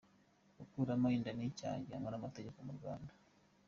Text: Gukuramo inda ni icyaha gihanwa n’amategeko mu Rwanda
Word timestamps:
Gukuramo 0.57 1.07
inda 1.15 1.31
ni 1.33 1.43
icyaha 1.49 1.77
gihanwa 1.85 2.09
n’amategeko 2.11 2.57
mu 2.67 2.73
Rwanda 2.77 3.11